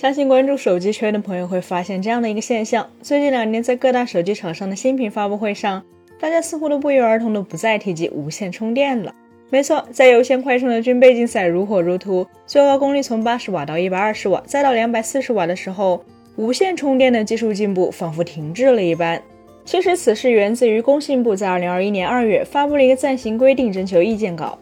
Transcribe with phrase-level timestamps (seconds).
[0.00, 5.84] 相信关注手机圈的朋友会发现这样的一个现象：最近两年，在各大手机厂商的新品发布会上，
[6.18, 9.14] 大家似乎都不约而同的不再提及无线充电了。
[9.50, 16.02] 没错，在有线快充的军备竞赛如火如荼，最高功率从八十瓦到一百二十瓦，再到两百四十瓦的时候，
[16.36, 19.20] 无线充电的技术进步仿佛停滞了一般。
[19.66, 24.58] 其实，此事源自于工信部在二零二一年二月发布了一个暂行规定征求意见稿。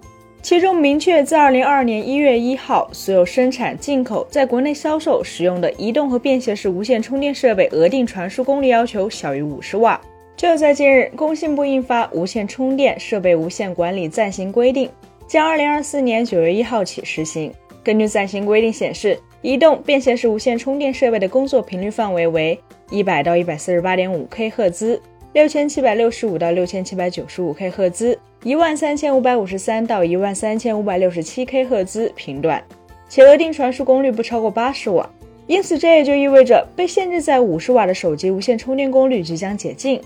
[0.49, 10.01] 其中明确，自二零二二年一月一号，所有生产、进口、在国内销售使用的移动和便携式无线充电设备额定传输功率要求小于五十瓦。
[10.39, 14.89] 就在近日，工信部印发《无线充电设备无线管理暂行规定》，
[15.27, 17.53] 将二零二四年九月一号起实行。
[17.85, 22.59] 根据暂行规定显示，移动、便携式无线充电设备的工作频率范围为
[22.91, 24.99] 一百到一百四十八点五 K 赫兹。
[25.35, 32.63] 六千七百六十五到六千七百九十五 K 赫兹，一万三千五百五十三到一万三千五百六十七 K 赫兹频段，
[33.11, 35.09] 且额定传输功率不超过八十瓦。
[35.47, 40.01] 因此，这也就意味着被限制在五十瓦的手机无线充电功率即将解禁。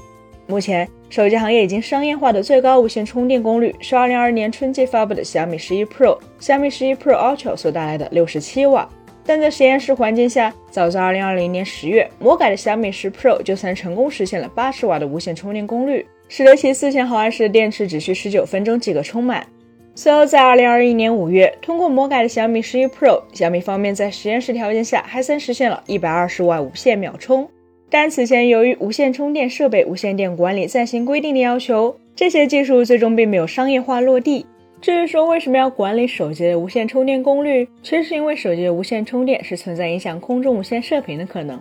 [0.49, 8.89] 目前，手机行业已经商业化的最高无线充电功率是二零二二年春季发布的小米十一 Pro、小米十一 Pro Ultra 所带来的六十七瓦。
[9.25, 19.47] 但在实验室环境下，早在2020年10月，魔改的小米十 Pro 就曾成功实现了80瓦的无线充电功率，使得其4000毫安时的电池只需19分钟即可充满。
[19.95, 27.49] 随后在2021年5月，通过魔改的小米十一 Pro，小米方面在实验室条件下还曾实现了120瓦无线秒充。
[27.91, 34.47] 但此前由于无线充电设备无线电管理暂行规定的要求，这些技术最终并没有商业化落地。
[34.83, 41.57] 至于说为什么要管理手机的无线充电功率，其实是因为手机的无线充电是存在影响空中无线射频的可能。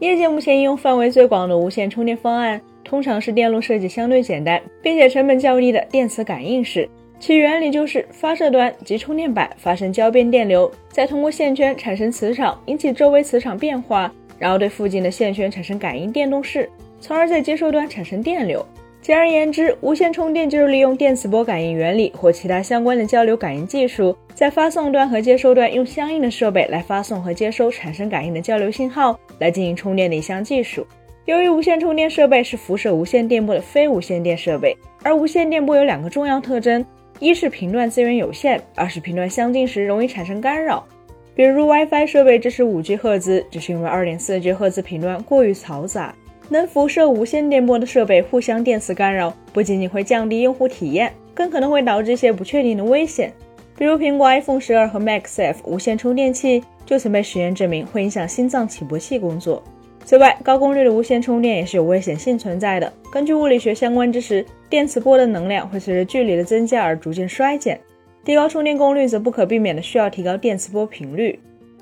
[0.00, 6.86] 业界目前应用范围最广的无线充电方案，通常是电路设计相对简单，并且成本较低的电磁感应式。
[7.18, 16.68] 其原理就是发射端及充电板发生交变电流，再通过线圈产生磁场，引起周围磁场变化，然后对附近的线圈产生感应电动势，
[17.00, 18.62] 从而在接收端产生电流。
[19.02, 30.86] 简而言之，无线充电就是利用电磁波感应原理或其他相关的交流感应技术，在发送端和接收端用相应的设备来发送和接收产生感应的交流信号，来进行充电的一项技术。
[31.24, 36.84] 由于无线充电设备是辐射无线电波的非无线电设备，而无线电波有两个重要特征：
[37.20, 40.86] 一是频段资源有限，二是频段相近时容易产生干扰。
[41.34, 46.14] 比如 WiFi 设备支持 5G 赫兹，只是因为 2.4G 赫兹频段过于嘈杂。
[46.52, 53.32] 能辐射无线电波的设备互相电磁干扰，不仅仅会降低用户体验，更可能会导致一些不确定的危险。
[53.78, 59.62] 比如苹果 iPhone 十二和 Max F 无线充电器就曾被实验证明会影响心脏起搏器工作。
[60.04, 62.92] 此外，高功率的无线充电也是有危险性存在的。
[63.12, 67.80] 根据物理学相关知识，电磁波的能量会随着距离的增加而逐渐衰减。
[68.24, 71.38] 提高充电功率则不可避免的需要提高电磁波频率，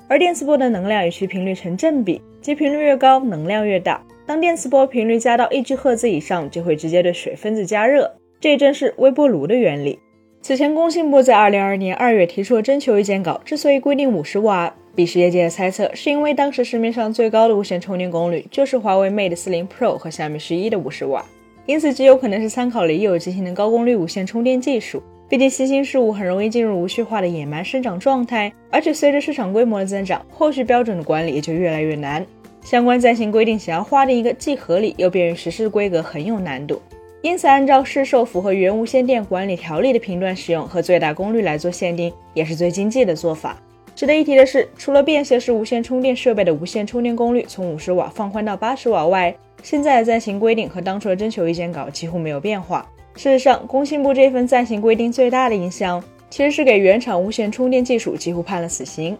[0.07, 4.01] 而电磁波的能量与其频率成正比，即频率越高，能量越大。
[4.29, 9.97] 当电磁波频率加到一 G 赫兹以上，就会直接对水分子加热，这正是微波炉的原理。
[10.39, 21.25] 此前，工信部在二零二二年二月提出了征求意见稿，之所以规定五十瓦，彼时业界的猜测是因为当时市面上最高的无线充电功率就是华为 Mate 四零 Pro 和小米十一的五十瓦，
[21.65, 25.01] 因此极有可能是参考了已有进行的高功率无线充电技术。
[25.27, 32.23] 毕竟新兴事物很容易进入无序化的野蛮生长状态，而且随着市场规模的增长，后续标准的管理也就越来越难。
[32.69, 36.79] 相关暂行规定想要划定一个既合理又便于实施的规格很有难度，
[37.23, 43.59] 因此按照市售符合原无线电管理条例的频段使用和最大功率来做限定，也是最经济的做法。
[43.95, 52.87] 值得一提的是，除了便携式无线充电设备的无线充电功率从五十瓦放宽到八十瓦外，现在的暂行规定和当初的征求意见稿几乎没有变化。
[53.15, 59.17] 事实上，工信部这份暂行规定最大的影响，其实是给原厂无线充电技术几乎判了死刑。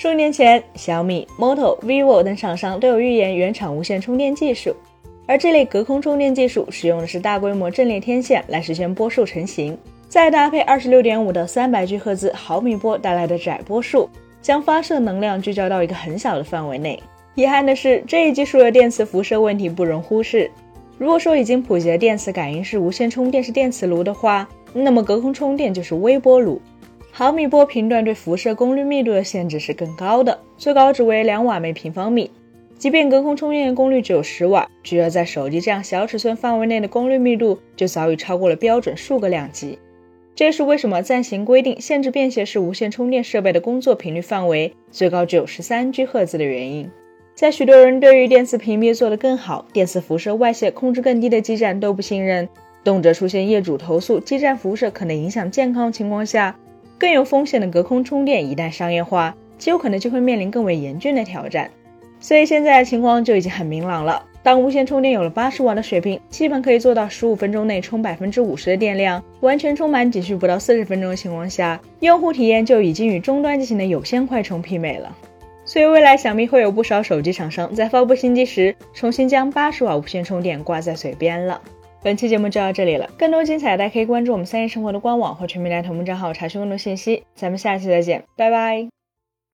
[0.00, 4.72] 数年前，小米、Moto、vivo 等厂商都有预言原厂无线充电技术，
[5.26, 9.76] 而这类隔空充电技术使用的是大规模阵列天线来实现波束成型，
[10.08, 14.08] 再搭配二十六点五到三百 G 赫兹毫米波带来的窄波束，
[14.40, 17.02] 将发射能量聚焦到一个很小的范围内。
[17.34, 20.48] 遗憾的是，这一技术的电磁辐射问题不容忽视。
[20.96, 26.62] 如果说已经普及的电磁感应式无线充电是电磁炉的话，那么隔空充电就是微波炉。
[27.18, 32.30] 毫米波频段对辐射功率密度的限制是更高的，最高值为两瓦每平方米。
[32.78, 39.80] 即便隔空充电功率只有十瓦，只要在手机这样小尺寸范围内的功率密度，就早已超过了标准数个量级。
[40.36, 46.88] 这也是为什么暂行规定限制便携式无线充电设备的工作频率范围最高只有十三 G 赫兹的原因。
[47.34, 52.48] 在许多人对于电磁屏蔽做得更好、电磁辐射外泄控制更低的基站都不信任，
[52.84, 56.56] 动辄出现业主投诉基站辐射可能影响健康情况下，
[56.98, 61.70] 更有风险的隔空充电一旦商业化，极有可能就会面临更为严峻的挑战。
[62.20, 64.24] 所以现在的情况就已经很明朗了。
[64.42, 75.14] 当无线充电有了八十瓦的水平，基本可以做到十五分钟内充百分之五十的电量，完全充满仅需不到四十分钟的情况下，用户体验就已经与终端机型的有线快充媲美了。
[75.64, 81.60] 所以未来想必会有不少手机厂商在发布新机时，重新将八十瓦无线充电挂在嘴边了。
[82.02, 87.24] 本期节目就到这里了，更多精彩大家可以关注我们三叶生活的官网或全民来同步账号查询更多信息。
[87.34, 88.97] 咱们下期再见，拜拜。